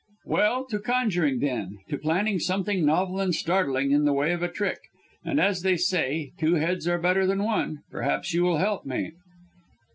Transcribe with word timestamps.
"Well, 0.25 0.65
to 0.71 0.79
conjuring 0.79 1.41
then 1.41 1.77
to 1.89 1.97
planning 1.99 2.39
something 2.39 2.83
novel 2.83 3.19
and 3.19 3.35
startling 3.35 3.91
in 3.91 4.03
the 4.03 4.13
way 4.13 4.31
of 4.33 4.41
a 4.41 4.47
trick. 4.51 4.79
And 5.23 5.39
as 5.39 5.61
they 5.61 5.77
say, 5.77 6.31
two 6.39 6.55
heads 6.55 6.87
are 6.87 6.97
better 6.97 7.27
than 7.27 7.43
one, 7.43 7.83
perhaps, 7.91 8.33
you 8.33 8.41
will 8.41 8.57
help 8.57 8.83
me." 8.83 9.11